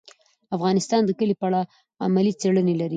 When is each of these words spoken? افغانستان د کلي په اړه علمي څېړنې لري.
افغانستان 0.55 1.01
د 1.05 1.11
کلي 1.19 1.35
په 1.39 1.45
اړه 1.49 1.61
علمي 2.03 2.33
څېړنې 2.39 2.73
لري. 2.81 2.89